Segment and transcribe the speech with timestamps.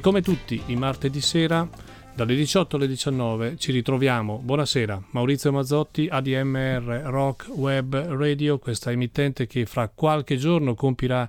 [0.00, 1.68] Come tutti i martedì sera,
[2.14, 4.40] dalle 18 alle 19 ci ritroviamo.
[4.42, 11.28] Buonasera, Maurizio Mazzotti, ADMR Rock Web Radio, questa emittente che fra qualche giorno compirà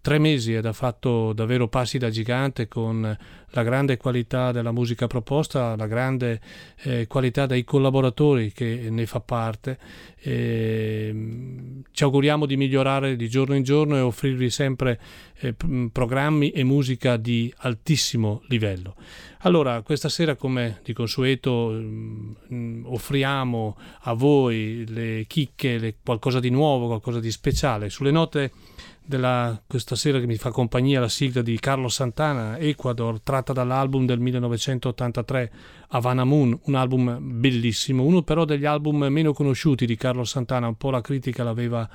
[0.00, 3.16] tre mesi ed ha fatto davvero passi da gigante con
[3.52, 6.40] la grande qualità della musica proposta, la grande
[6.82, 9.78] eh, qualità dei collaboratori che ne fa parte.
[10.18, 11.14] E,
[11.90, 15.00] ci auguriamo di migliorare di giorno in giorno e offrirvi sempre
[15.40, 15.54] eh,
[15.92, 18.94] programmi e musica di altissimo livello.
[19.40, 26.50] Allora, questa sera, come di consueto, mh, offriamo a voi le chicche, le, qualcosa di
[26.50, 27.90] nuovo, qualcosa di speciale.
[27.90, 28.52] Sulle note
[29.04, 34.06] della, questa sera che mi fa compagnia la sigla di Carlo Santana, Ecuador, tratta dall'album
[34.06, 35.52] del 1983
[35.88, 40.76] Havana Moon, un album bellissimo, uno però degli album meno conosciuti di Carlo Santana, un
[40.76, 41.88] po' la critica l'aveva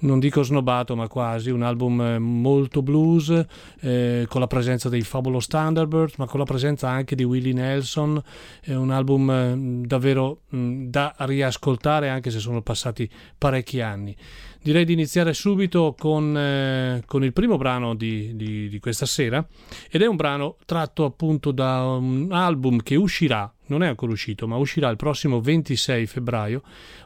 [0.00, 3.44] non dico snobbato, ma quasi, un album molto blues,
[3.80, 8.22] eh, con la presenza dei Fabulous Thunderbirds, ma con la presenza anche di Willie Nelson,
[8.60, 14.16] è un album eh, davvero mh, da riascoltare anche se sono passati parecchi anni.
[14.62, 19.46] Direi di iniziare subito con, eh, con il primo brano di, di, di questa sera
[19.90, 24.46] ed è un brano tratto appunto da un album che uscirà non è ancora uscito,
[24.46, 26.62] ma uscirà il prossimo 26 febbraio.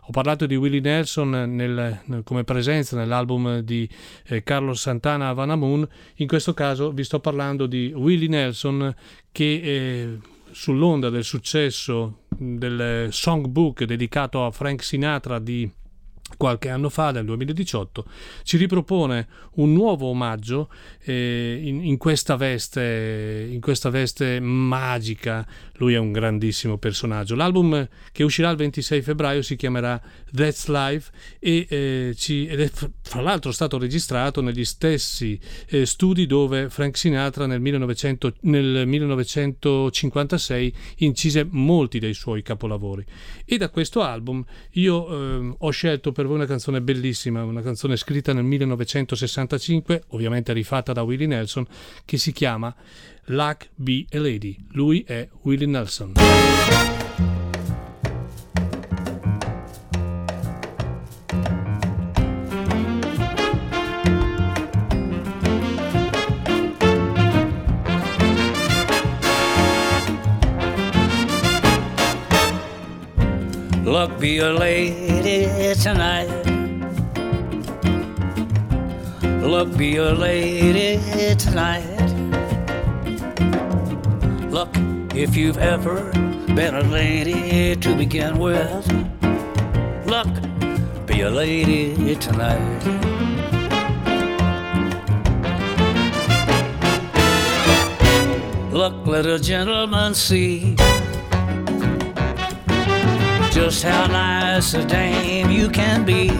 [0.07, 3.89] Ho parlato di Willie Nelson nel, nel, come presenza nell'album di
[4.29, 5.87] eh, Carlos Santana Havana Moon.
[6.17, 8.95] In questo caso vi sto parlando di Willie Nelson
[9.31, 10.19] che eh,
[10.51, 15.71] sull'onda del successo del songbook dedicato a Frank Sinatra di
[16.37, 18.05] qualche anno fa, nel 2018,
[18.43, 20.69] ci ripropone un nuovo omaggio
[21.03, 25.47] eh, in, in, questa veste, in questa veste magica.
[25.77, 27.35] Lui è un grandissimo personaggio.
[27.35, 30.01] L'album che uscirà il 26 febbraio si chiamerà
[30.33, 32.71] That's Life e, eh, ci, ed è
[33.03, 35.39] fra l'altro stato registrato negli stessi
[35.69, 43.05] eh, studi dove Frank Sinatra nel, 1900, nel 1956 incise molti dei suoi capolavori.
[43.45, 47.97] E da questo album io ehm, ho scelto per voi una canzone bellissima, una canzone
[47.97, 51.67] scritta nel 1965, ovviamente rifatta da Willie Nelson,
[52.05, 52.75] che si chiama
[53.29, 54.59] Luck Be a Lady.
[54.73, 56.13] Lui è Willie Nelson.
[73.85, 76.29] Luck be a lady tonight.
[79.41, 82.14] Luck be a lady tonight.
[84.55, 84.71] Look,
[85.17, 86.13] if you've ever
[86.55, 88.87] been a lady to begin with,
[90.07, 90.29] look,
[91.07, 92.85] be a lady tonight.
[98.71, 100.77] Look, let a gentleman see
[103.51, 106.31] just how nice a dame you can be.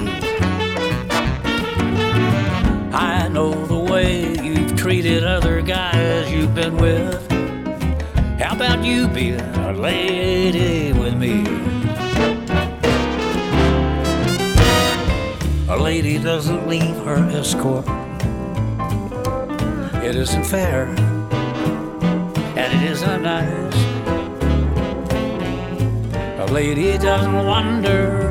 [2.93, 7.34] I know the way you've treated other guys you've been with.
[8.55, 11.43] How about you being a lady with me?
[15.69, 17.85] A lady doesn't leave her escort.
[20.05, 20.87] It isn't fair,
[22.55, 23.75] and it isn't nice
[26.39, 28.31] A lady doesn't wander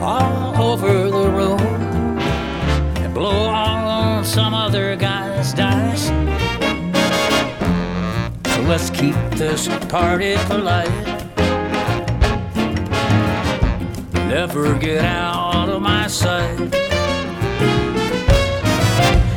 [0.00, 1.60] all over the room
[3.02, 6.08] and blow on some other guy's dice.
[8.70, 10.88] Let's keep this party polite.
[14.28, 16.56] Never get out of my sight.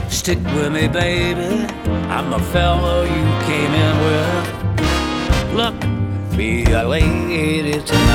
[0.08, 1.66] Stick with me, baby.
[2.13, 5.56] I'm a fellow you came in with.
[5.56, 8.12] Look be a lady tonight.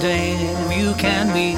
[0.00, 1.56] Dame you can be.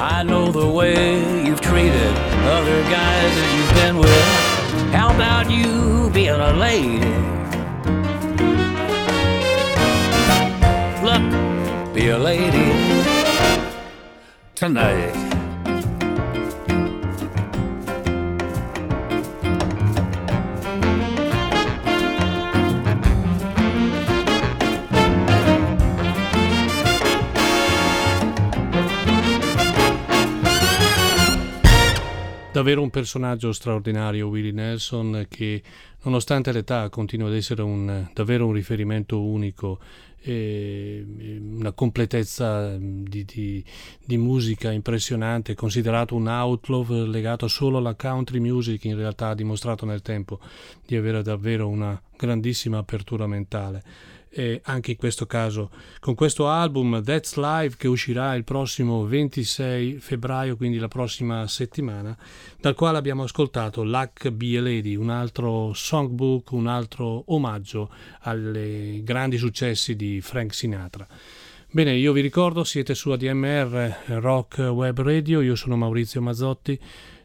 [0.00, 2.12] I know the way you've treated
[2.56, 4.92] other guys that you've been with.
[4.92, 6.98] How about you being a lady?
[11.04, 12.68] Look, be a lady
[14.54, 15.27] tonight.
[32.68, 35.62] Davvero un personaggio straordinario, Willie Nelson, che
[36.02, 39.78] nonostante l'età continua ad essere un, davvero un riferimento unico,
[40.24, 43.64] una completezza di, di,
[44.04, 49.86] di, musica impressionante, considerato un outlaw legato solo alla country music, in realtà ha dimostrato
[49.86, 50.38] nel tempo
[50.84, 53.82] di avere davvero una grandissima apertura mentale.
[54.38, 59.98] Eh, anche in questo caso con questo album That's Live che uscirà il prossimo 26
[59.98, 62.16] febbraio, quindi la prossima settimana,
[62.60, 67.90] dal quale abbiamo ascoltato Luck Be a Lady, un altro songbook, un altro omaggio
[68.20, 71.06] ai grandi successi di Frank Sinatra.
[71.70, 76.78] Bene, io vi ricordo, siete su ADMR Rock Web Radio, io sono Maurizio Mazzotti.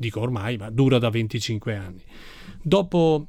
[0.00, 2.02] dico ormai, ma dura da 25 anni.
[2.62, 3.26] Dopo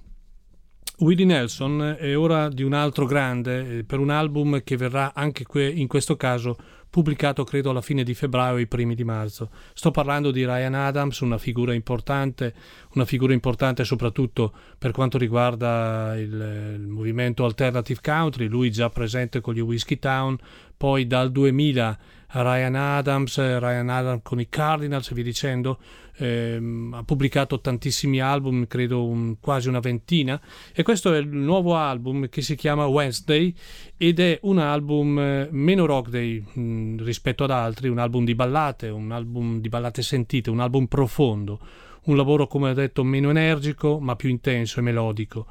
[1.00, 5.46] Willie Nelson è ora di un altro grande eh, per un album che verrà anche
[5.60, 6.56] in questo caso
[6.90, 9.50] pubblicato credo alla fine di febbraio o i primi di marzo.
[9.74, 12.54] Sto parlando di Ryan Adams, una figura importante,
[12.94, 19.42] una figura importante soprattutto per quanto riguarda il, il movimento Alternative Country, lui già presente
[19.42, 20.38] con gli Whiskey Town,
[20.78, 22.00] poi dal 2000
[22.34, 25.80] Ryan Adams, Ryan Adams con i Cardinals e via dicendo,
[26.18, 30.40] ehm, ha pubblicato tantissimi album, credo un, quasi una ventina,
[30.74, 33.54] e questo è il nuovo album che si chiama Wednesday
[33.98, 38.36] ed è un album eh, meno rock day mh, rispetto ad altri, un album di
[38.36, 41.60] ballate, un album di ballate sentite, un album profondo,
[42.04, 45.46] un lavoro come ho detto meno energico ma più intenso e melodico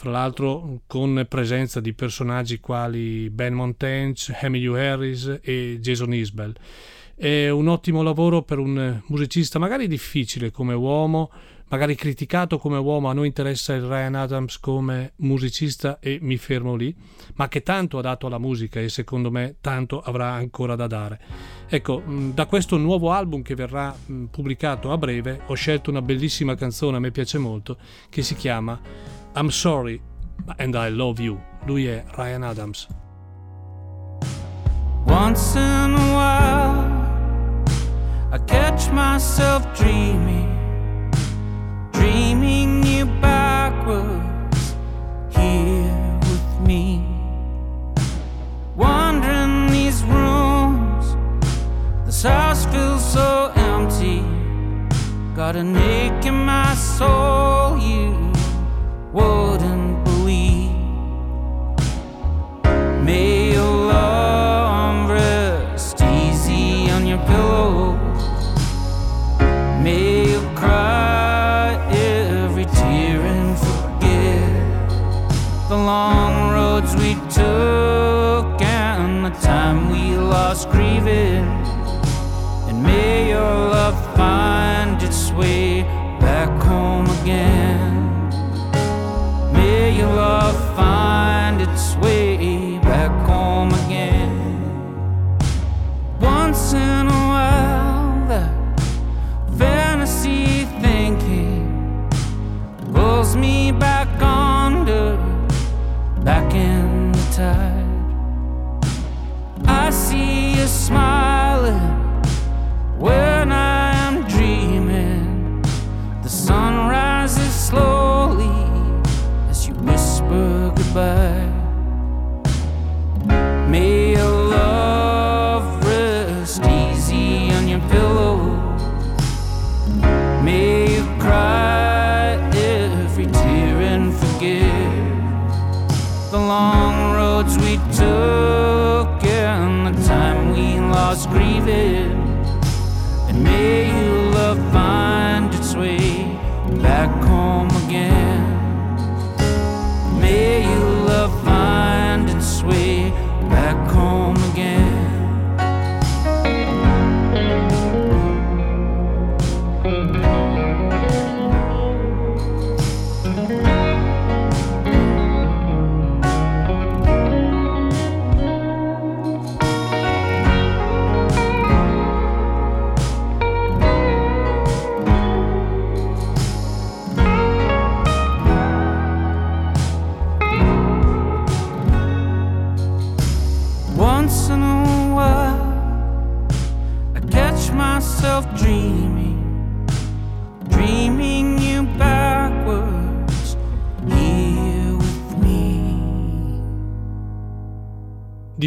[0.00, 6.54] fra l'altro con presenza di personaggi quali Ben Montench, Emilio Harris e Jason Isbell.
[7.14, 11.30] È un ottimo lavoro per un musicista magari difficile come uomo,
[11.68, 16.76] magari criticato come uomo, a noi interessa il Ryan Adams come musicista e mi fermo
[16.76, 16.96] lì,
[17.34, 21.20] ma che tanto ha dato alla musica e secondo me tanto avrà ancora da dare.
[21.68, 22.02] Ecco,
[22.32, 23.94] da questo nuovo album che verrà
[24.30, 27.76] pubblicato a breve ho scelto una bellissima canzone, a me piace molto,
[28.08, 30.02] che si chiama I'm Sorry
[30.58, 31.40] and I Love You.
[31.66, 32.88] Lui è Ryan Adams.
[35.06, 37.64] Once in a while,
[38.32, 41.10] I catch myself dreaming,
[41.92, 44.74] dreaming you backwards
[45.30, 47.04] here with me.
[48.74, 51.16] Wandering these rooms,
[52.04, 54.22] this house feels so empty.
[55.36, 58.29] Got an ache in my soul, you
[59.12, 60.70] wouldn't believe.
[63.04, 67.98] May your love rest easy on your pillow.
[69.82, 70.19] May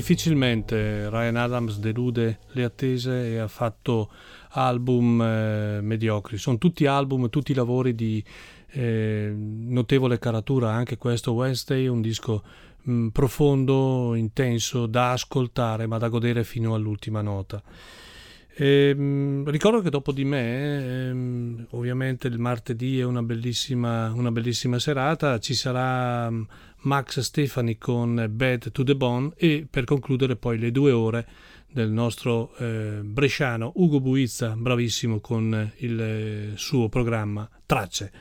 [0.04, 4.12] difficilmente Ryan Adams delude le attese e ha fatto
[4.50, 6.38] album eh, mediocri.
[6.38, 8.22] Sono tutti album, tutti lavori di
[8.72, 12.44] eh, notevole caratura, anche questo Wednesday, un disco
[12.82, 17.64] mh, mm, profondo, intenso, da ascoltare ma da godere fino all'ultima nota.
[18.56, 24.32] E, ehm, ricordo che dopo di me, ehm, ovviamente il martedì è una bellissima, una
[24.32, 26.44] bellissima serata, ci sarà mm,
[26.84, 31.28] Max Stefani con Bad to the Bone e per concludere poi le due ore
[31.72, 38.12] del nostro eh, bresciano Ugo Buizza, bravissimo con il eh, suo programma Tracce.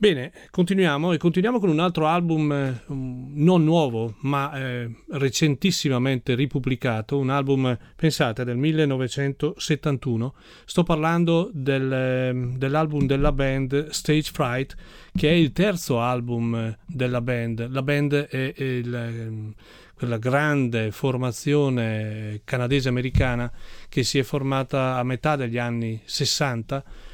[0.00, 7.18] Bene, continuiamo e continuiamo con un altro album eh, non nuovo, ma eh, recentissimamente ripubblicato,
[7.18, 10.34] un album, pensate, del 1971.
[10.66, 14.76] Sto parlando del, eh, dell'album della band Stage Fright,
[15.16, 17.68] che è il terzo album eh, della band.
[17.68, 19.52] La band è, è il, ehm,
[19.96, 23.50] quella grande formazione canadese-americana
[23.88, 27.07] che si è formata a metà degli anni 60 Mm,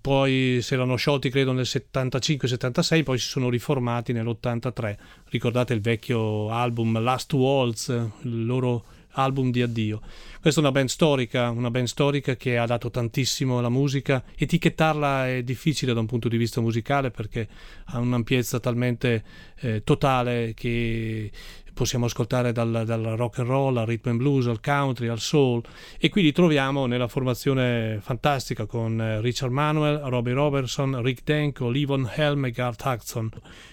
[0.00, 4.96] poi si erano sciolti credo nel 75-76, poi si sono riformati nell'83.
[5.30, 7.88] Ricordate il vecchio album Last Waltz,
[8.22, 10.00] il loro album di addio.
[10.40, 14.22] Questa è una band storica, una band storica che ha dato tantissimo alla musica.
[14.36, 17.48] Etichettarla è difficile da un punto di vista musicale perché
[17.86, 19.24] ha un'ampiezza talmente
[19.60, 21.30] eh, totale che
[21.72, 25.62] possiamo ascoltare dal, dal, rock and roll al rhythm and blues, al country, al soul
[25.98, 31.68] e qui li troviamo nella formazione fantastica con eh, Richard Manuel, Robbie Robertson, Rick Denko,
[31.68, 33.30] Livon Helm e Garth Hudson.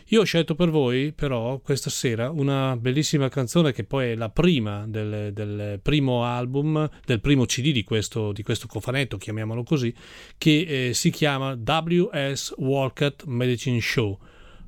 [0.07, 4.29] Io ho scelto per voi però questa sera una bellissima canzone che poi è la
[4.29, 9.93] prima del, del primo album, del primo CD di questo, di questo cofanetto, chiamiamolo così,
[10.37, 14.17] che eh, si chiama WS Walcott Medicine Show.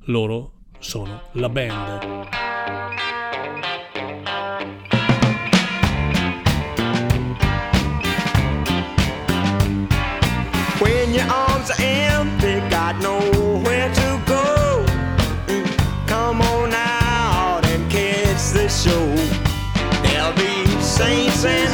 [0.06, 3.01] Loro sono la band.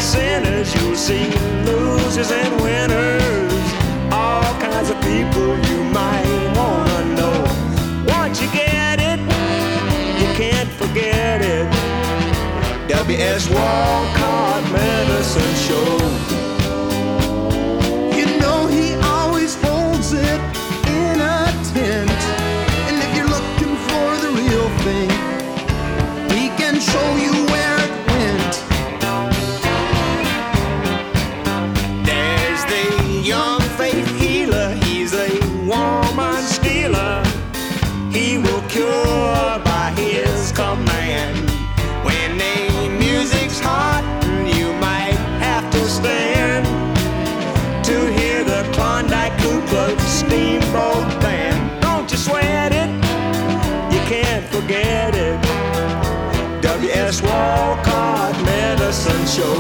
[0.09, 1.29] Sinners, you'll see
[1.67, 3.53] losers and winners.
[4.11, 7.39] All kinds of people you might wanna know.
[8.19, 9.21] Once you get it,
[10.21, 11.67] you can't forget it.
[12.89, 13.51] W.S.
[13.51, 15.93] Walcott Medicine Show.
[18.19, 20.41] You know he always holds it
[21.01, 21.45] in a
[21.75, 22.21] tent.
[22.89, 25.11] And if you're looking for the real thing,
[26.35, 27.38] he can show.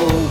[0.00, 0.27] Oh.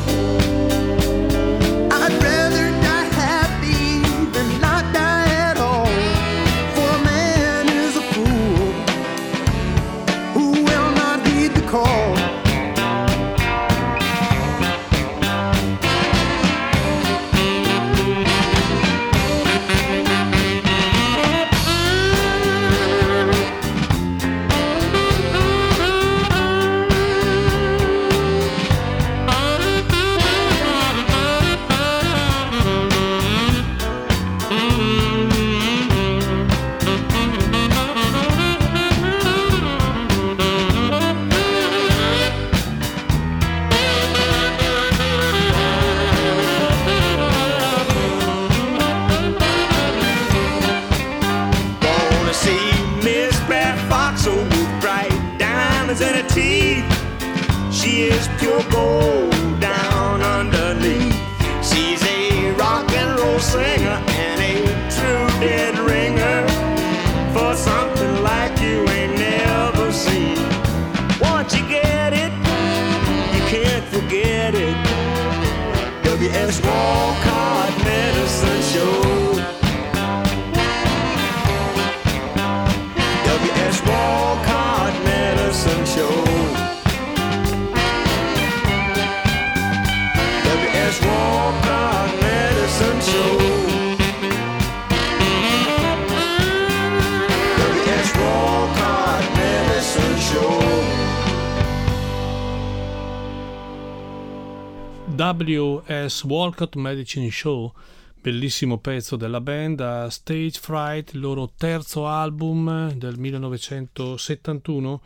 [106.08, 106.24] W.S.
[106.24, 107.74] Walcott Medicine Show,
[108.22, 115.02] bellissimo pezzo della band, a Stage Fright, il loro terzo album del 1971,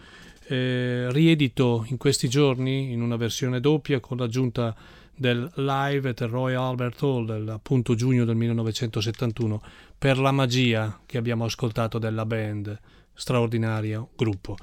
[0.46, 4.76] eh, riedito in questi giorni in una versione doppia con l'aggiunta
[5.16, 9.62] del live at Royal Albert Hall appunto giugno del 1971
[9.98, 12.80] per la magia che abbiamo ascoltato della band
[13.14, 14.56] straordinario gruppo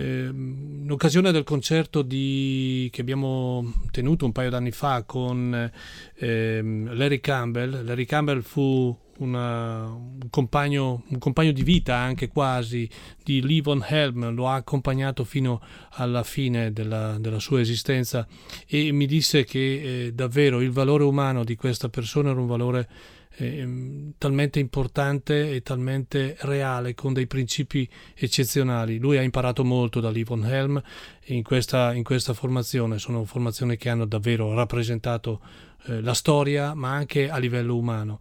[0.00, 5.70] in occasione del concerto di, che abbiamo tenuto un paio d'anni fa con
[6.14, 12.88] eh, Larry Campbell, Larry Campbell fu una, un, compagno, un, compagno, di vita anche quasi
[13.22, 18.26] di Lee Von Helm, lo ha accompagnato fino alla fine della, della sua esistenza
[18.66, 22.88] e mi disse che eh, davvero il valore umano di questa persona era un valore
[23.36, 28.98] eh, talmente importante e talmente reale, con dei principi eccezionali.
[28.98, 30.82] Lui ha imparato molto da Lee Von Helm
[31.26, 35.40] in questa, in questa formazione, sono formazioni che hanno davvero rappresentato
[35.86, 38.20] eh, la storia, ma anche a livello umano.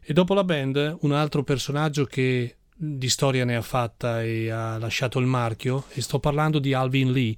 [0.00, 4.78] E dopo la band, un altro personaggio che di storia ne ha fatta e ha
[4.78, 7.34] lasciato il marchio, e sto parlando di Alvin Lee.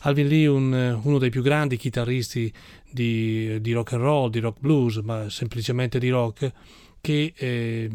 [0.00, 2.52] Alvin Lee, un, uno dei più grandi chitarristi
[2.92, 6.52] di, di, rock and roll, di rock blues, ma semplicemente di rock,
[7.00, 7.90] che eh,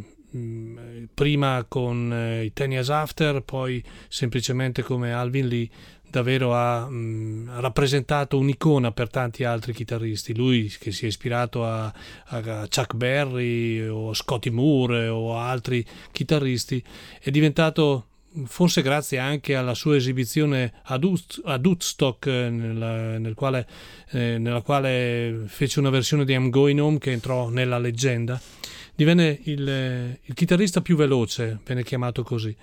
[1.13, 5.69] prima con eh, i Ten Years After, poi semplicemente come Alvin Lee,
[6.09, 10.35] davvero ha mh, rappresentato un'icona per tanti altri chitarristi.
[10.35, 11.93] Lui che si è ispirato a,
[12.25, 16.83] a Chuck Berry o Scotty Moore o altri chitarristi,
[17.19, 18.06] è diventato
[18.45, 21.03] forse grazie anche alla sua esibizione ad,
[21.43, 23.67] ad Woodstock eh, nella, nel quale,
[24.11, 28.39] eh, nella quale fece una versione di I'm Going Home che entrò nella leggenda,
[28.95, 32.55] divenne il, il chitarrista più veloce, venne chiamato così.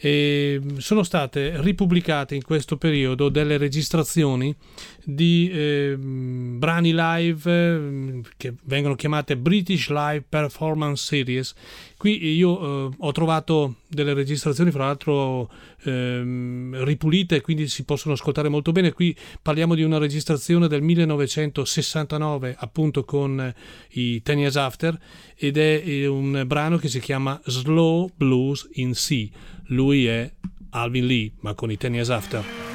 [0.00, 4.54] E sono state ripubblicate in questo periodo delle registrazioni
[5.02, 11.54] di eh, brani live eh, che vengono chiamate British Live Performance Series.
[11.96, 15.50] Qui io eh, ho trovato delle registrazioni, fra l'altro
[15.84, 18.92] ehm, ripulite, quindi si possono ascoltare molto bene.
[18.92, 23.52] Qui parliamo di una registrazione del 1969, appunto con
[23.90, 24.98] i Ten Years After,
[25.36, 29.28] ed è eh, un brano che si chiama Slow Blues in C.
[29.66, 30.30] Lui è
[30.70, 32.67] Alvin Lee, ma con i Ten Years After.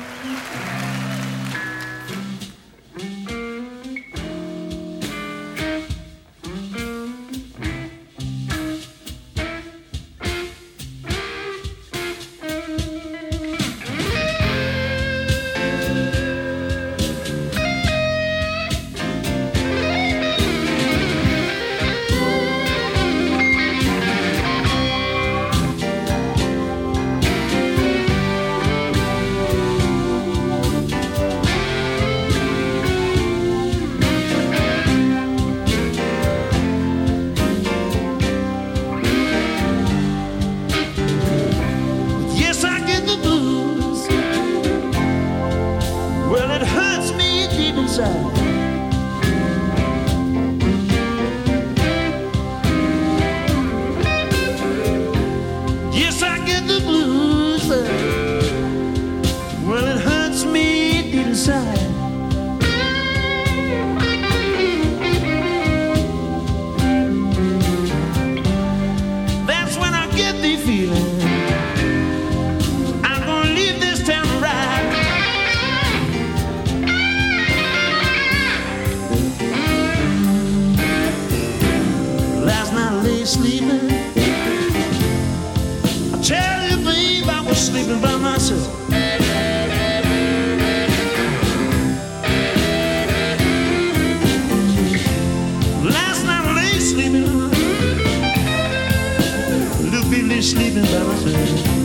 [100.63, 101.82] Even by myself.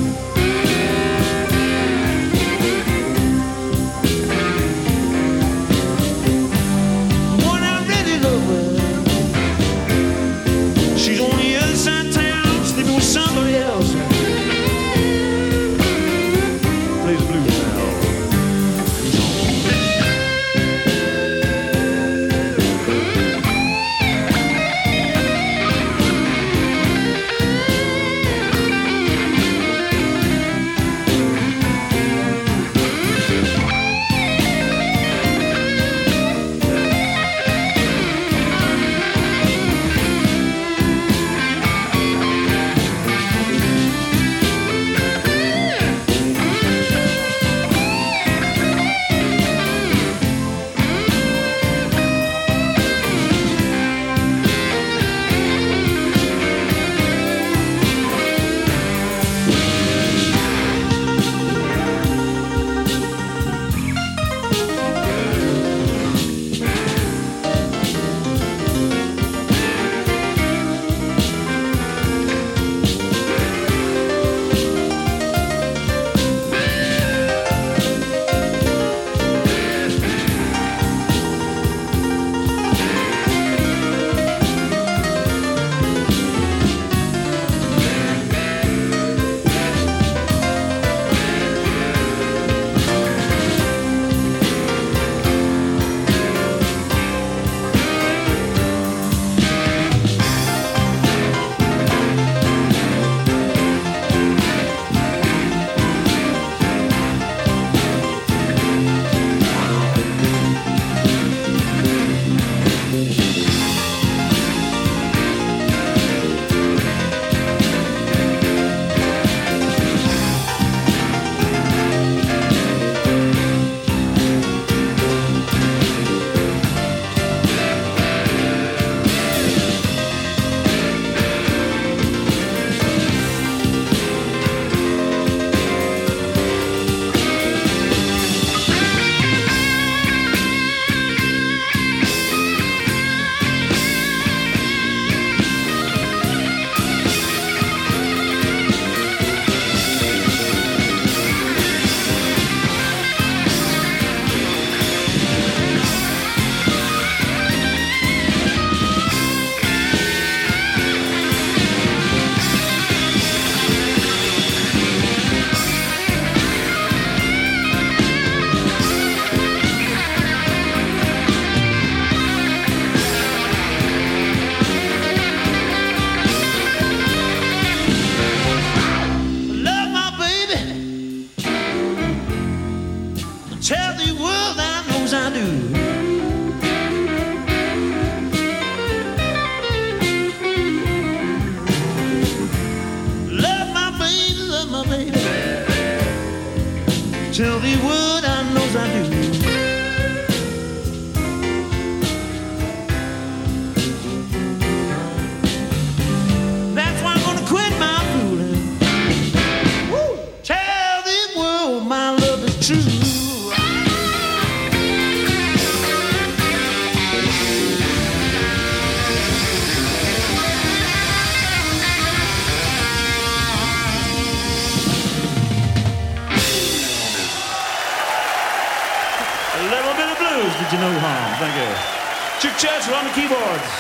[232.59, 233.71] Churchill on the keyboards.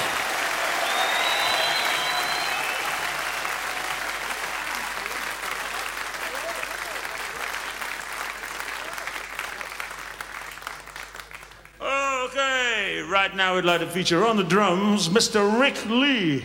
[11.80, 15.58] Okay, right now we'd like to feature on the drums Mr.
[15.60, 16.42] Rick Lee.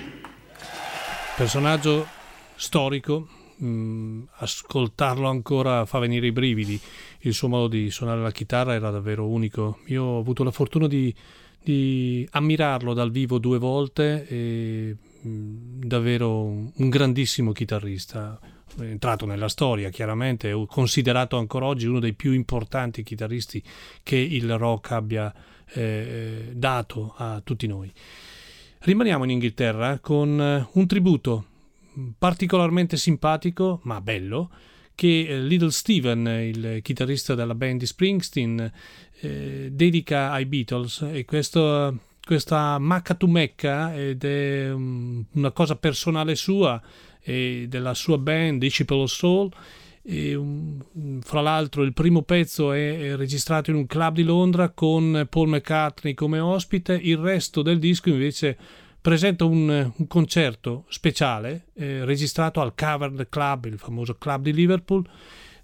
[1.35, 2.07] personaggio
[2.55, 6.79] storico, mh, ascoltarlo ancora fa venire i brividi,
[7.21, 9.79] il suo modo di suonare la chitarra era davvero unico.
[9.87, 11.13] Io ho avuto la fortuna di,
[11.63, 18.39] di ammirarlo dal vivo due volte e mh, davvero un grandissimo chitarrista,
[18.77, 23.63] è entrato nella storia chiaramente, è considerato ancora oggi uno dei più importanti chitarristi
[24.03, 25.33] che il rock abbia
[25.73, 27.91] eh, dato a tutti noi.
[28.79, 31.45] Rimaniamo in Inghilterra con eh, un tributo
[32.17, 34.49] particolarmente simpatico, ma bello,
[34.95, 38.71] che eh, Little Steven, il chitarrista della band di Springsteen,
[39.23, 45.77] eh, dedica ai Beatles e questo, questa Macca to Mecca ed è um, una cosa
[45.77, 46.81] personale sua
[47.21, 49.49] e della sua band Disciple of Soul
[50.01, 54.69] e, um, fra l'altro il primo pezzo è, è registrato in un club di Londra
[54.71, 58.57] con Paul McCartney come ospite, il resto del disco invece
[58.99, 65.07] presenta un, un concerto speciale eh, registrato al Cavern Club, il famoso club di Liverpool,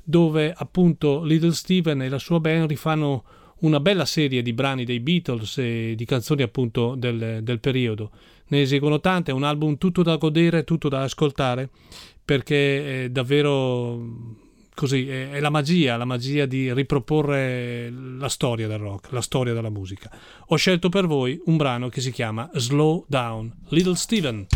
[0.01, 3.23] dove appunto Little Steven e la sua band rifanno
[3.59, 8.11] una bella serie di brani dei Beatles e di canzoni appunto del, del periodo.
[8.47, 11.69] Ne eseguono tante, è un album tutto da godere, tutto da ascoltare,
[12.23, 18.79] perché è davvero così, è, è la magia, la magia di riproporre la storia del
[18.79, 20.09] rock, la storia della musica.
[20.47, 24.47] Ho scelto per voi un brano che si chiama Slow Down, Little Steven.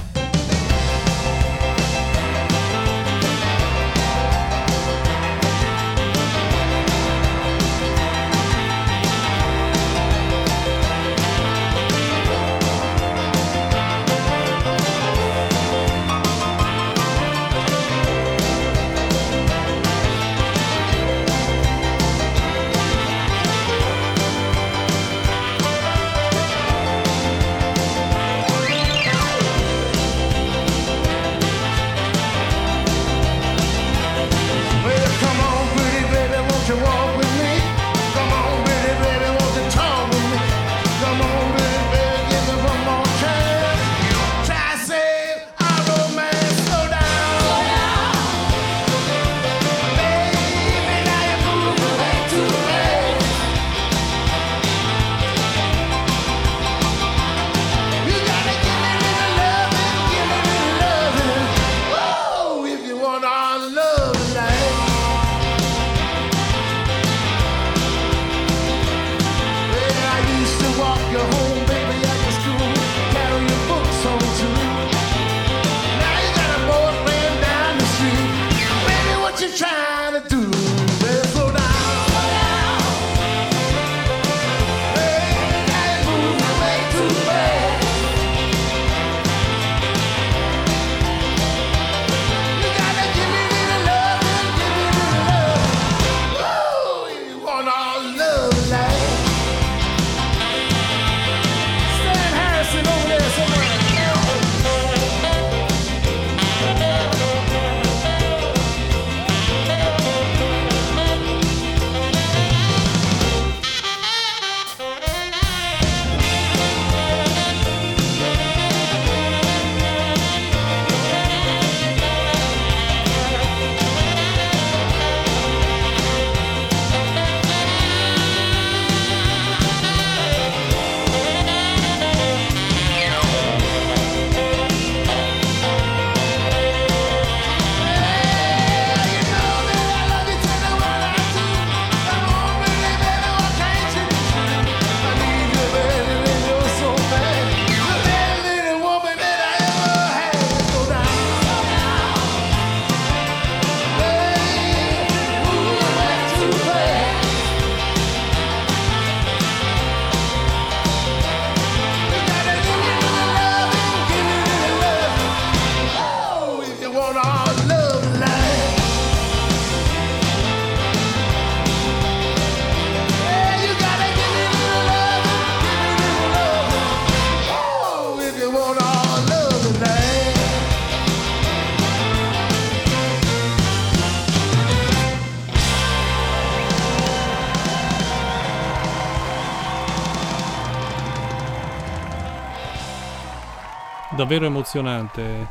[194.23, 195.47] Davvero emozionante.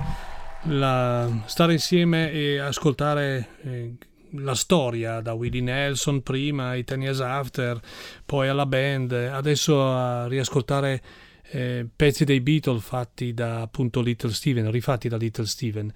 [0.64, 3.94] La, stare insieme e ascoltare eh,
[4.36, 7.78] la storia da Willie Nelson prima, ai Ten Years After,
[8.24, 11.02] poi alla band, adesso a riascoltare
[11.50, 15.92] eh, pezzi dei Beatles fatti da appunto Little Steven, rifatti da Little Steven.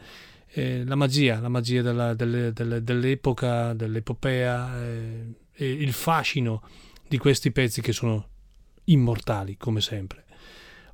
[0.49, 6.63] Eh, la magia, la magia della, delle, delle, dell'epoca, dell'epopea, eh, e il fascino
[7.09, 8.29] di questi pezzi che sono
[8.85, 10.26] immortali come sempre.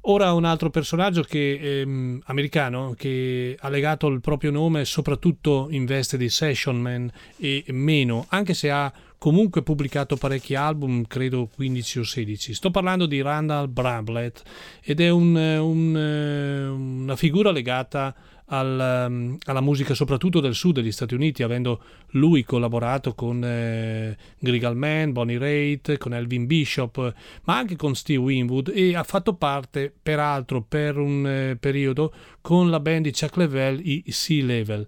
[0.06, 5.84] Ora un altro personaggio che, ehm, americano che ha legato il proprio nome soprattutto in
[5.84, 12.00] veste di session man e meno, anche se ha comunque pubblicato parecchi album, credo 15
[12.00, 12.54] o 16.
[12.54, 14.42] Sto parlando di Randall Bramblett
[14.82, 18.12] ed è un, un, una figura legata
[18.52, 21.80] al, um, alla musica soprattutto del sud degli Stati Uniti, avendo
[22.10, 28.22] lui collaborato con eh, Grigal Man, Bonnie Raitt, con Elvin Bishop, ma anche con Steve
[28.22, 33.36] Winwood e ha fatto parte peraltro per un eh, periodo con la band di Chuck
[33.36, 34.86] Level, i Sea Level.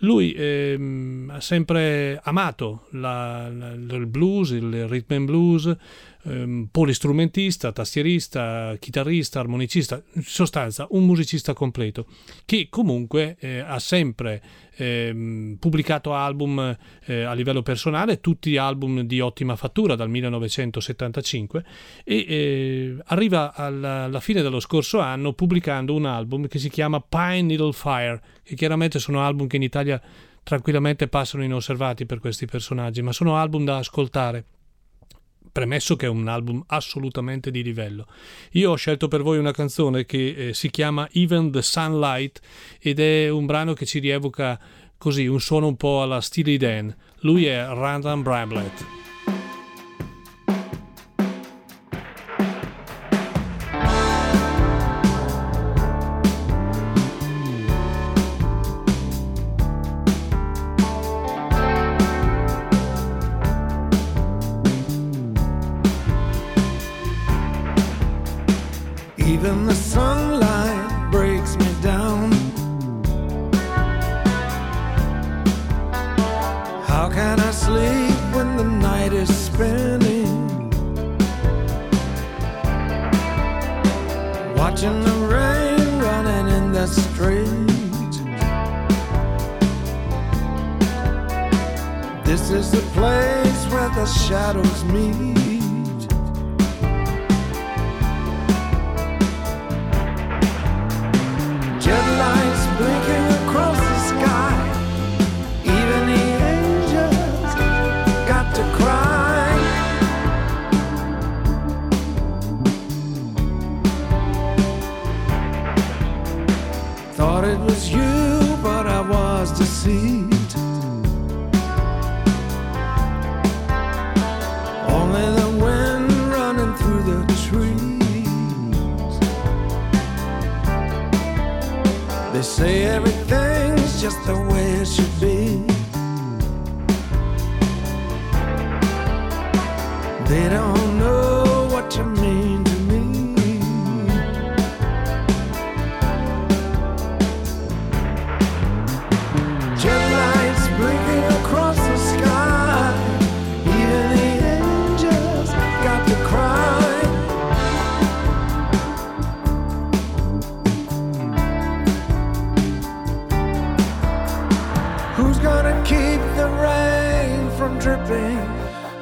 [0.00, 5.76] Lui ehm, ha sempre amato la, la, il blues, il rhythm and blues,
[6.28, 12.06] ehm, polistrumentista, tastierista, chitarrista, armonicista, in sostanza un musicista completo
[12.44, 14.42] che comunque eh, ha sempre
[14.76, 21.64] eh, pubblicato album eh, a livello personale, tutti album di ottima fattura dal 1975
[22.04, 27.00] e eh, arriva alla, alla, fine dello scorso anno pubblicando un album che si chiama
[27.00, 30.00] Pine Needle Fire, che chiaramente sono album che in Italia
[30.42, 34.44] tranquillamente passano inosservati per questi personaggi, ma sono album da ascoltare
[35.58, 38.06] premesso che è un album assolutamente di livello.
[38.52, 42.40] Io ho scelto per voi una canzone che eh, si chiama Even the Sunlight
[42.78, 44.56] ed è un brano che ci rievoca
[44.96, 46.94] così un suono un po' alla Steely Dan.
[47.22, 49.07] Lui è Random Bramblett.
[69.48, 69.77] Even the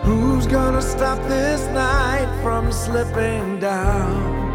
[0.02, 4.46] Who's gonna stop this night from slipping down?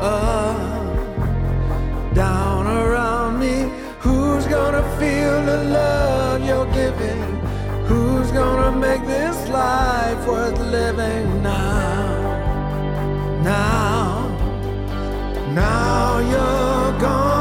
[0.00, 3.70] Uh, down around me.
[4.00, 7.22] Who's gonna feel the love you're giving?
[7.86, 12.32] Who's gonna make this life worth living now?
[13.44, 14.28] Now,
[15.54, 17.39] now you're gone.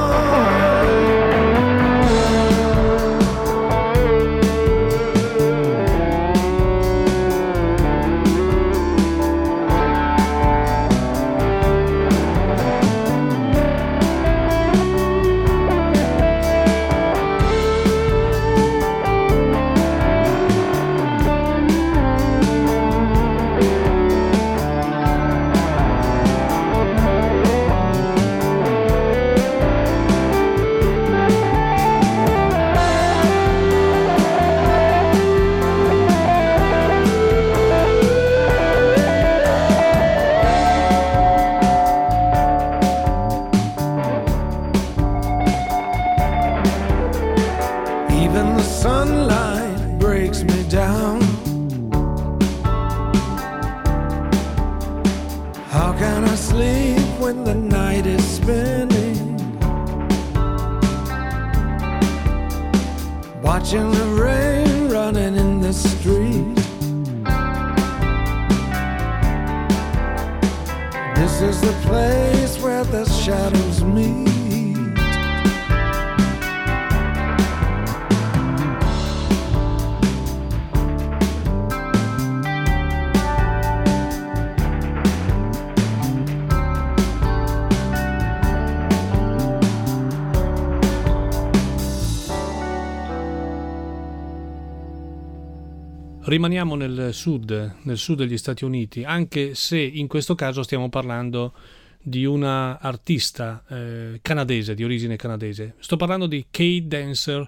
[96.30, 101.54] Rimaniamo nel sud, nel sud degli Stati Uniti, anche se in questo caso stiamo parlando
[102.00, 105.74] di una artista eh, canadese, di origine canadese.
[105.80, 107.48] Sto parlando di Kate Dancer,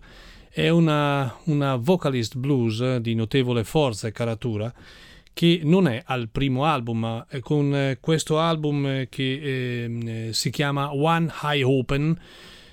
[0.50, 4.74] è una, una vocalist blues di notevole forza e caratura
[5.32, 10.50] che non è al primo album, ma è con eh, questo album che eh, si
[10.50, 12.20] chiama One High Open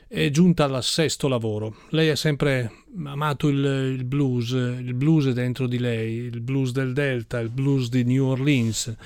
[0.08, 1.76] è giunta al sesto lavoro.
[1.90, 6.94] Lei ha sempre amato il, il, blues, il blues dentro di lei, il blues del
[6.94, 8.96] Delta, il blues di New Orleans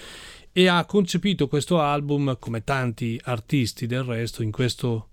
[0.52, 5.08] e ha concepito questo album come tanti artisti del resto in questo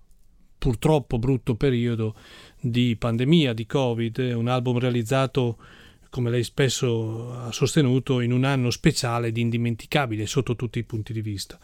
[0.59, 2.13] purtroppo brutto periodo
[2.59, 5.57] di pandemia, di Covid, un album realizzato
[6.09, 11.13] come lei spesso ha sostenuto in un anno speciale di indimenticabile sotto tutti i punti
[11.13, 11.57] di vista.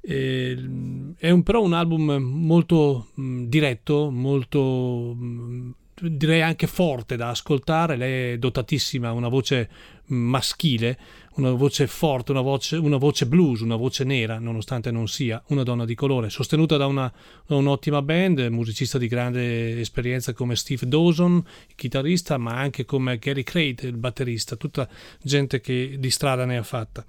[0.00, 0.56] Eh,
[1.16, 7.96] è un, però un album molto mh, diretto, molto mh, direi anche forte da ascoltare.
[7.96, 9.68] Lei è dotatissima, una voce
[10.06, 10.98] maschile,
[11.38, 15.62] una voce forte, una voce, una voce, blues, una voce nera, nonostante non sia una
[15.62, 17.10] donna di colore, sostenuta da, una,
[17.46, 21.42] da un'ottima band, musicista di grande esperienza come Steve Dawson,
[21.74, 24.88] chitarrista, ma anche come Gary Craig, il batterista, tutta
[25.22, 27.04] gente che di strada ne ha fatta.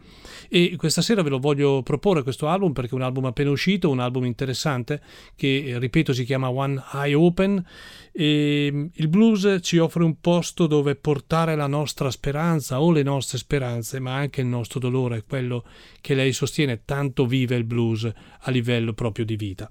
[0.48, 3.90] E questa sera ve lo voglio proporre questo album perché è un album appena uscito,
[3.90, 5.02] un album interessante
[5.36, 7.66] che, ripeto, si chiama One Eye Open.
[8.12, 13.38] E il blues ci offre un posto dove portare la nostra speranza o le nostre
[13.38, 15.64] speranze, ma anche il nostro dolore, quello
[16.02, 18.10] che lei sostiene tanto vive il blues
[18.42, 19.70] a livello proprio di vita.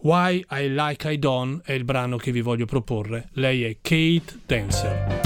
[0.00, 3.28] Why I Like I Don't è il brano che vi voglio proporre.
[3.32, 5.25] Lei è Kate Dancer.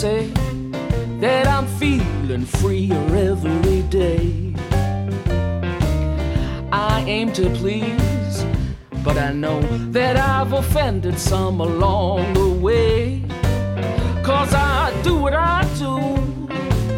[0.00, 0.28] Say
[1.20, 4.54] that I'm feeling freer every day.
[6.72, 8.46] I aim to please,
[9.04, 9.60] but I know
[9.92, 13.22] that I've offended some along the way.
[14.24, 15.94] Cause I do what I do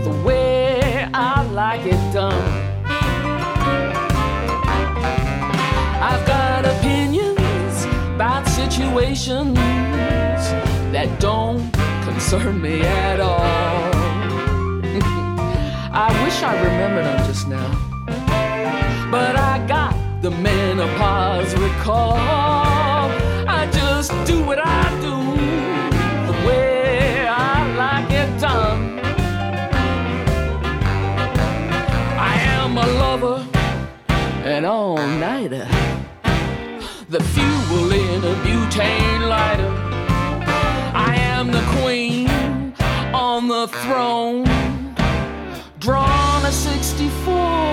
[0.05, 2.45] the way I like it done.
[6.09, 7.85] I've got opinions
[8.15, 9.59] about situations
[10.95, 11.72] that don't
[12.33, 13.37] concern me at all.
[15.93, 17.71] I wish I remembered them just now.
[19.11, 22.17] But I got the menopause recall.
[23.47, 25.17] I just do what I do
[26.29, 28.99] the way I like it done.
[32.19, 33.47] I am a lover,
[34.47, 35.69] an all nighter,
[37.11, 39.12] the fuel in a butane
[43.67, 44.45] throne,
[45.79, 47.72] drawn a 64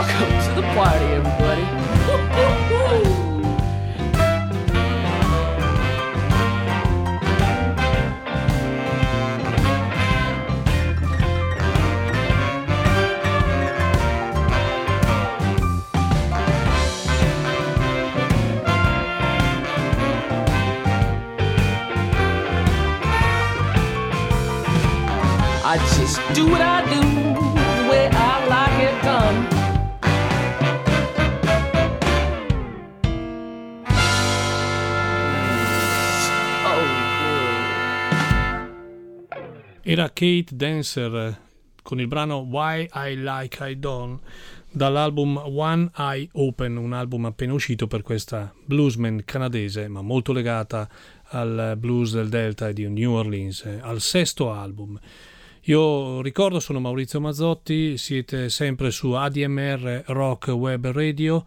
[0.00, 1.62] Welcome to the party, everybody.
[25.62, 27.09] I just do what I do
[39.90, 41.38] Era Kate Dancer eh,
[41.82, 44.20] con il brano Why I Like I Don't
[44.70, 50.88] dall'album One Eye Open, un album appena uscito per questa bluesman canadese, ma molto legata
[51.30, 54.96] al blues del Delta e di New Orleans, eh, al sesto album.
[55.62, 61.44] Io ricordo, sono Maurizio Mazzotti, siete sempre su ADMR Rock Web Radio.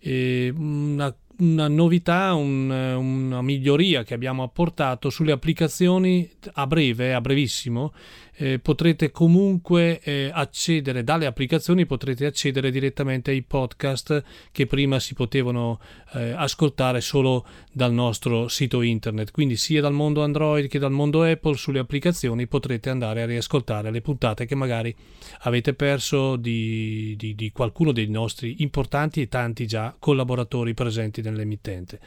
[0.00, 7.20] E una, una novità, un- una miglioria che abbiamo apportato sulle applicazioni a breve, a
[7.20, 7.92] brevissimo,
[8.36, 15.14] eh, potrete comunque eh, accedere dalle applicazioni, potrete accedere direttamente ai podcast che prima si
[15.14, 15.80] potevano
[16.14, 19.30] eh, ascoltare solo dal nostro sito internet.
[19.30, 23.90] Quindi sia dal mondo Android che dal mondo Apple sulle applicazioni potrete andare a riascoltare
[23.90, 24.94] le puntate che magari
[25.40, 32.00] avete perso di, di- di qualcuno dei nostri importanti e tanti già collaboratori presenti nell'emittente.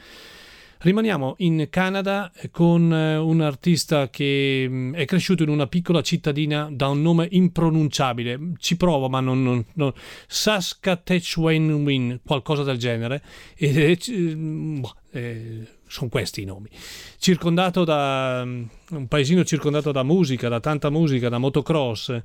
[0.80, 6.70] Rimaniamo in Canada con eh, un artista che mh, è cresciuto in una piccola cittadina
[6.72, 8.40] da un nome impronunciabile.
[8.60, 9.42] Ci provo, ma non.
[9.42, 9.92] non, non
[10.28, 13.24] Saskatchewan, qualcosa del genere.
[13.56, 16.70] E, eh, boh, eh, sono questi i nomi.
[17.18, 22.22] Circondato da um, un paesino circondato da musica, da tanta musica, da motocross.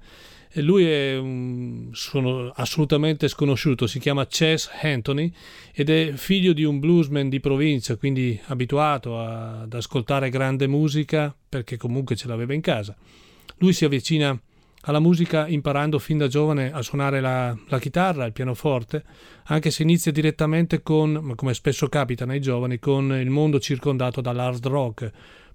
[0.56, 5.32] Lui è un- sono assolutamente sconosciuto, si chiama Chess Anthony
[5.72, 11.34] ed è figlio di un bluesman di provincia, quindi abituato a- ad ascoltare grande musica
[11.48, 12.94] perché comunque ce l'aveva in casa.
[13.58, 14.38] Lui si avvicina
[14.82, 19.04] alla musica imparando fin da giovane a suonare la, la chitarra, il pianoforte,
[19.44, 24.66] anche se inizia direttamente con, come spesso capita nei giovani, con il mondo circondato dall'hard
[24.66, 25.10] rock.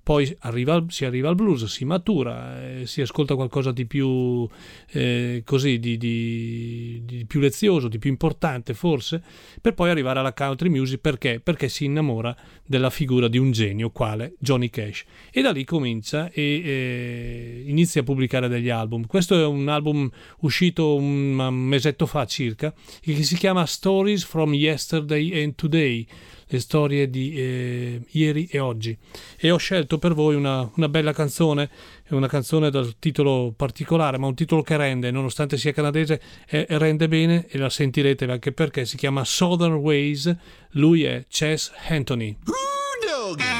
[0.07, 4.47] Poi arriva si arriva al blues, si matura, eh, si ascolta qualcosa di più
[4.91, 9.21] eh, così, di, di- di più lezioso, di più importante forse,
[9.59, 11.41] per poi arrivare alla country music perché?
[11.41, 12.33] Perché si innamora
[12.65, 15.03] della figura di un genio quale Johnny Cash.
[15.29, 19.07] E da lì comincia e eh, inizia a pubblicare degli album.
[19.07, 25.43] Questo è un album uscito un mesetto fa circa, che si chiama Stories from Yesterday
[25.43, 26.07] and Today
[26.47, 28.97] le storie di eh, ieri e oggi.
[29.37, 31.69] E ho scelto per voi una, una bella canzone
[32.09, 37.09] una canzone dal titolo particolare ma un titolo che rende nonostante sia canadese eh, rende
[37.09, 40.33] bene e la sentirete anche perché si chiama Southern Ways
[40.71, 42.37] lui è Chess Anthony.
[42.45, 43.56] Long,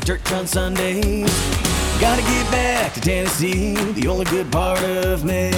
[0.00, 1.30] like church on Sundays.
[2.00, 5.50] Gotta get back to Tennessee, the only good part of me.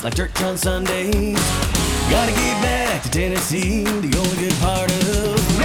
[0.00, 1.38] Ways, like church on Sundays.
[2.10, 5.64] Gotta get back to Tennessee, the only good part of me.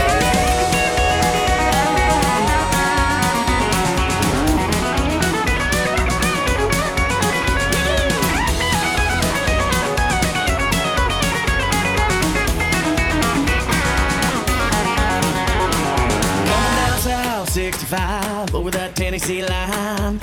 [16.46, 20.20] Coming down south 65 over that Tennessee line.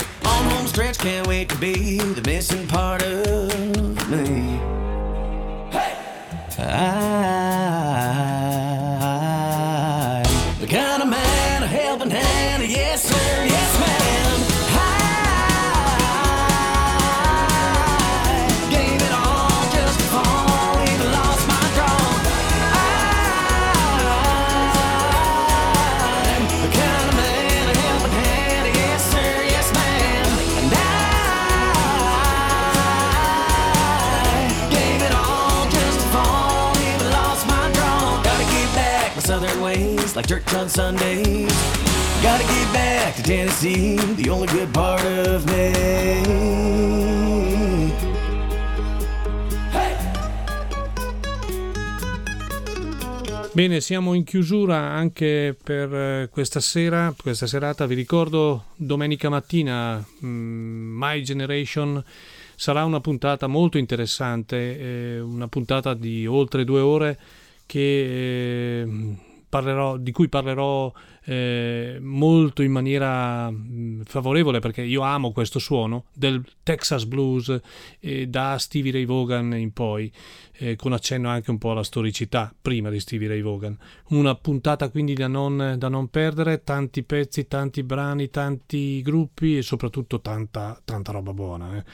[0.73, 4.82] Stretch, can't wait to be the missing part of me.
[40.73, 41.53] Sundays.
[42.23, 46.71] Gotta get back to Tennessee, the only good part of me.
[53.53, 57.85] Bene, siamo in chiusura anche per eh, questa sera, questa serata.
[57.85, 62.03] Vi ricordo domenica mattina mm, My Generation
[62.57, 67.19] sarà una puntata molto interessante, eh, una puntata di oltre due ore
[67.67, 68.89] che eh,
[69.53, 70.91] parlerò, di cui parlerò
[71.25, 77.61] eh, molto in maniera mh, favorevole perché io amo questo suono del Texas Blues
[78.01, 80.11] eh, da Stevie Ray Vaughan in poi
[80.55, 83.77] eh, con accenno anche un po' alla storicità prima di Stevie Ray Vaughan
[84.09, 89.63] una puntata quindi da non, da non perdere tanti pezzi, tanti brani, tanti gruppi e
[89.63, 91.85] soprattutto tanta, tanta roba buona eh.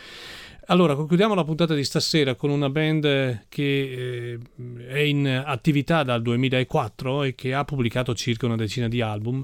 [0.71, 4.39] Allora, concludiamo la puntata di stasera con una band che eh,
[4.87, 9.43] è in attività dal 2004 e che ha pubblicato circa una decina di album.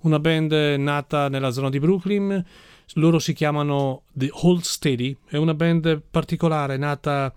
[0.00, 2.44] Una band nata nella zona di Brooklyn,
[2.96, 7.32] loro si chiamano The Hold Steady, è una band particolare nata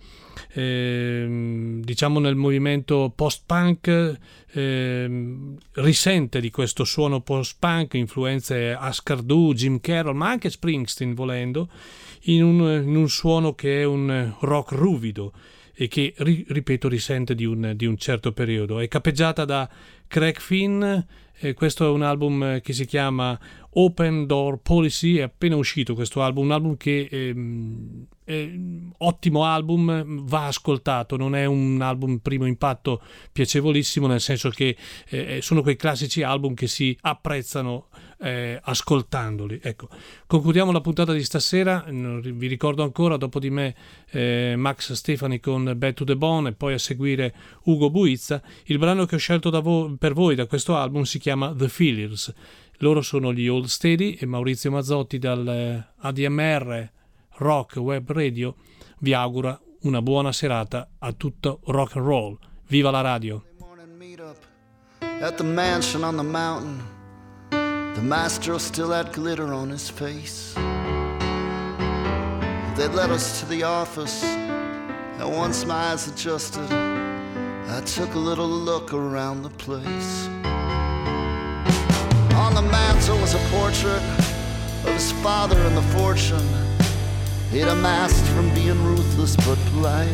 [0.52, 4.18] ehm, diciamo nel movimento post-punk,
[4.52, 11.70] ehm, risente di questo suono post-punk, influenze Ascar Du, Jim Carroll, ma anche Springsteen volendo
[12.24, 15.34] in un, in un suono che è un rock ruvido
[15.74, 18.80] e che, ri- ripeto, risente di un, di un certo periodo.
[18.80, 19.70] È capeggiata da
[20.08, 20.84] Craig Finn,
[21.42, 23.40] eh, questo è un album che si chiama
[23.72, 28.50] Open Door Policy, è appena uscito questo album, un album che ehm, è
[28.98, 33.02] ottimo album, va ascoltato, non è un album primo impatto
[33.32, 34.76] piacevolissimo, nel senso che
[35.08, 37.88] eh, sono quei classici album che si apprezzano
[38.20, 39.60] eh, ascoltandoli.
[39.62, 39.90] Ecco,
[40.28, 41.86] concludiamo la puntata di stasera.
[41.88, 43.76] Vi ricordo ancora, dopo di me,
[44.10, 48.42] eh, Max Stefani con Bad to the Bone e poi a seguire Ugo Buizza.
[48.66, 52.34] Il brano che ho scelto vo- per voi da questo album si chiama The Feelers.
[52.82, 56.92] Loro sono gli Old Steady e Maurizio Mazzotti dal eh, ADMR
[57.40, 58.56] Rock Web Radio
[59.00, 62.38] vi augura una buona serata a tutto rock and roll.
[62.68, 63.44] Viva la radio!
[67.96, 70.54] The maestro still had glitter on his face.
[72.76, 78.48] They led us to the office, and once my eyes adjusted, I took a little
[78.48, 80.28] look around the place.
[82.36, 84.02] On the mantle was a portrait
[84.86, 86.48] of his father and the fortune
[87.52, 90.08] he'd amassed from being ruthless but polite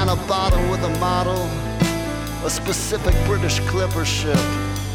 [0.00, 1.42] and a bottle with a model,
[2.46, 4.38] a specific British clipper ship.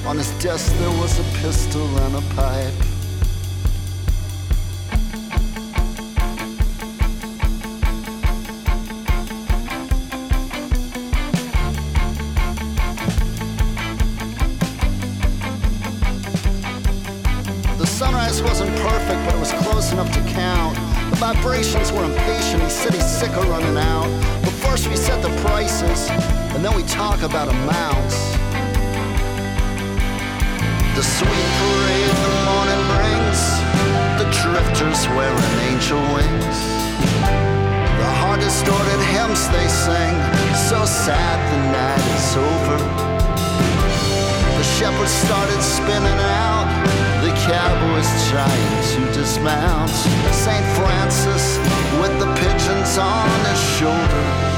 [0.06, 2.74] On his desk there was a pistol and a pipe.
[17.78, 20.76] The sunrise wasn't perfect, but it was close enough to count.
[21.12, 22.62] The vibrations were impatient.
[22.62, 24.10] He said he's sick of running out.
[24.44, 26.10] But first we set the prices,
[26.54, 28.33] and then we talk about amounts.
[30.96, 33.42] The sweet parade the morning brings,
[34.22, 36.58] the drifters wearing angel wings.
[37.98, 40.16] The hard distorted hymns they sing,
[40.70, 42.78] so sad the night is over.
[44.54, 46.70] The shepherds started spinning out,
[47.26, 49.90] the cowboys trying to dismount.
[50.30, 50.66] St.
[50.78, 51.58] Francis
[51.98, 54.53] with the pigeons on his shoulder.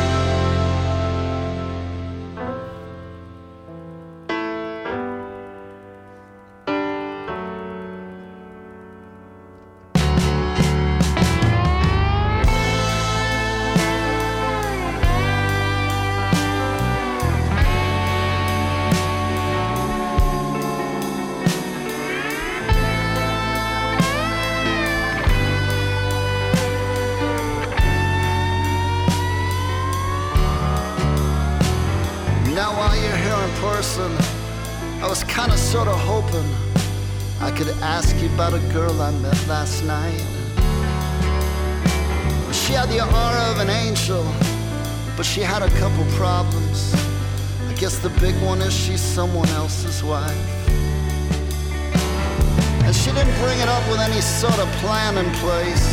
[54.50, 55.88] Sort of plan in place.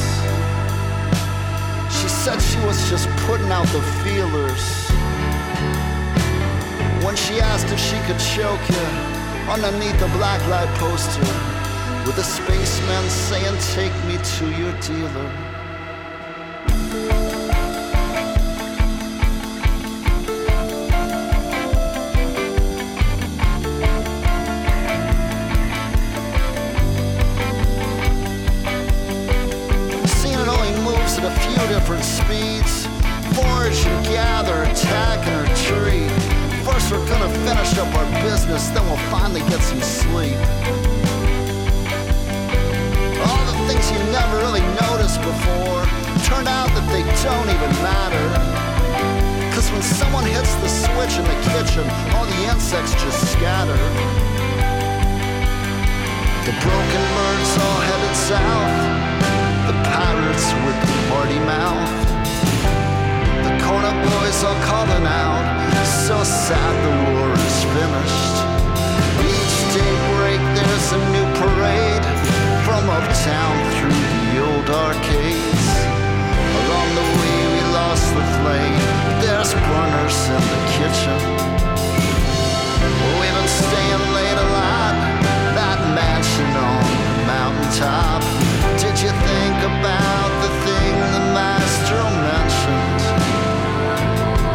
[1.98, 4.64] She said she was just putting out the feelers.
[7.04, 8.86] When she asked if she could choke you
[9.48, 11.28] underneath the blacklight poster
[12.04, 15.51] with a spaceman saying, Take me to your dealer.
[31.24, 32.86] A few different speeds.
[33.38, 36.10] Forage and gather, attack and retreat.
[36.66, 40.36] First we're gonna finish up our business, then we'll finally get some sleep.
[43.22, 45.86] All the things you never really noticed before
[46.26, 48.26] turned out that they don't even matter.
[49.54, 53.78] Cause when someone hits the switch in the kitchen, all the insects just scatter.
[56.46, 59.01] The broken birds all headed south.
[59.92, 61.92] Pirates with the party mouth.
[63.44, 65.44] The corner boys all calling out.
[66.08, 68.36] So sad the war is finished.
[69.20, 72.04] Each daybreak there's a new parade.
[72.64, 75.68] From uptown through the old arcades.
[76.56, 78.80] Along the way we lost the flame.
[79.20, 81.20] There's burners in the kitchen.
[83.20, 84.94] We've been staying late a lot.
[85.52, 88.51] That mansion on the mountaintop.
[88.82, 93.02] Did you think about the thing the maestro mentioned?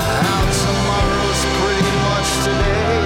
[0.04, 3.00] How tomorrow's pretty much today,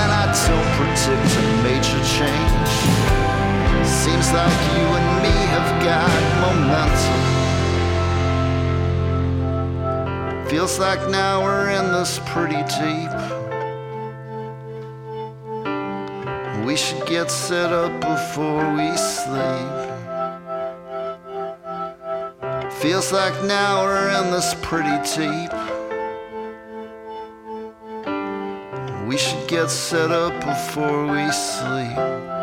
[0.00, 2.72] and I don't predict a major change.
[3.88, 6.12] Seems like you and me have got
[6.44, 7.22] momentum.
[10.50, 13.12] Feels like now we're in this pretty deep.
[16.66, 19.81] We should get set up before we sleep.
[22.82, 25.52] Feels like now we're in this pretty deep.
[29.06, 32.41] We should get set up before we sleep.